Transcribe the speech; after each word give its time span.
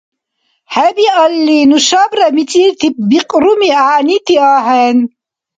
ХӀебиалли, 0.73 1.57
нушабра 1.69 2.27
мицӀирти 2.35 2.87
бикьруми 3.09 3.69
гӀягӀнити 3.75 4.35
ахӀен. 4.53 4.97